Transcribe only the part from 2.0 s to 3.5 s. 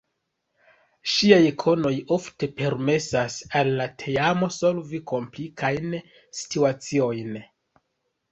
ofte permesas